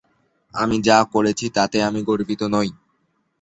[0.53, 2.69] আমি যা করেছি তাতে আমি গর্বিত নই।